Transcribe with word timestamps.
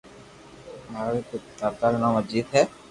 ماري 0.91 1.21
پيتا 1.59 1.85
رو 1.91 1.97
نوم 2.03 2.15
اجيت 2.21 2.47
ھي 2.55 2.63